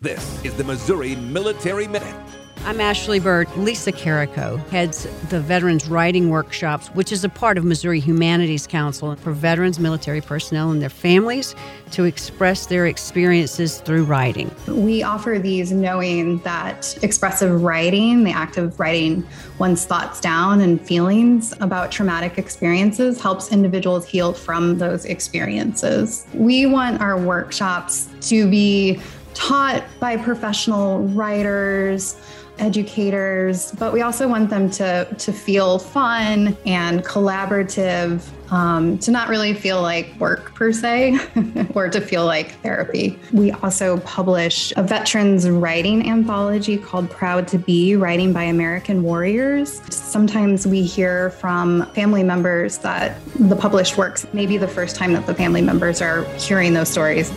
[0.00, 2.14] This is the Missouri Military Minute.
[2.64, 3.48] I'm Ashley Bird.
[3.56, 9.16] Lisa Carrico heads the Veterans Writing Workshops, which is a part of Missouri Humanities Council
[9.16, 11.56] for veterans, military personnel, and their families
[11.92, 14.54] to express their experiences through writing.
[14.68, 19.26] We offer these knowing that expressive writing, the act of writing
[19.58, 26.24] one's thoughts down and feelings about traumatic experiences, helps individuals heal from those experiences.
[26.34, 29.00] We want our workshops to be
[29.38, 32.16] taught by professional writers,
[32.58, 38.20] educators, but we also want them to, to feel fun and collaborative,
[38.50, 41.20] um, to not really feel like work per se,
[41.74, 43.16] or to feel like therapy.
[43.32, 49.80] We also publish a veterans writing anthology called Proud to Be Writing by American Warriors.
[49.94, 55.12] Sometimes we hear from family members that the published works may be the first time
[55.12, 57.32] that the family members are hearing those stories.